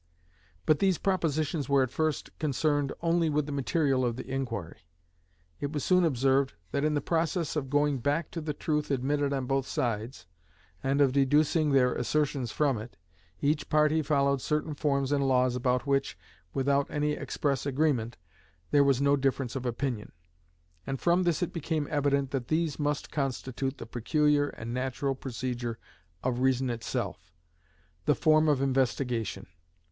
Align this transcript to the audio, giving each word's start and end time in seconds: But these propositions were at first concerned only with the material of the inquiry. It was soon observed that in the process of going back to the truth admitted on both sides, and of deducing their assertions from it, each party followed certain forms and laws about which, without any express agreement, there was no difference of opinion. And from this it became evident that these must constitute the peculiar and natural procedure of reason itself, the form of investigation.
But 0.65 0.79
these 0.79 0.97
propositions 0.97 1.69
were 1.69 1.83
at 1.83 1.91
first 1.91 2.31
concerned 2.39 2.91
only 3.03 3.29
with 3.29 3.45
the 3.45 3.51
material 3.51 4.03
of 4.03 4.15
the 4.15 4.27
inquiry. 4.27 4.79
It 5.59 5.73
was 5.73 5.83
soon 5.83 6.05
observed 6.05 6.55
that 6.71 6.83
in 6.83 6.95
the 6.95 7.01
process 7.01 7.55
of 7.55 7.69
going 7.69 7.99
back 7.99 8.31
to 8.31 8.41
the 8.41 8.55
truth 8.55 8.89
admitted 8.89 9.31
on 9.31 9.45
both 9.45 9.67
sides, 9.67 10.25
and 10.81 11.01
of 11.01 11.11
deducing 11.11 11.69
their 11.71 11.93
assertions 11.93 12.51
from 12.51 12.79
it, 12.79 12.97
each 13.41 13.69
party 13.69 14.01
followed 14.01 14.41
certain 14.41 14.73
forms 14.73 15.11
and 15.11 15.27
laws 15.27 15.55
about 15.55 15.85
which, 15.85 16.17
without 16.51 16.89
any 16.89 17.11
express 17.11 17.67
agreement, 17.67 18.17
there 18.71 18.83
was 18.83 19.03
no 19.03 19.15
difference 19.15 19.55
of 19.55 19.67
opinion. 19.67 20.13
And 20.87 20.99
from 20.99 21.21
this 21.21 21.43
it 21.43 21.53
became 21.53 21.87
evident 21.91 22.31
that 22.31 22.47
these 22.47 22.79
must 22.79 23.11
constitute 23.11 23.77
the 23.77 23.85
peculiar 23.85 24.47
and 24.49 24.73
natural 24.73 25.13
procedure 25.13 25.77
of 26.23 26.39
reason 26.39 26.71
itself, 26.71 27.31
the 28.05 28.15
form 28.15 28.49
of 28.49 28.63
investigation. 28.63 29.45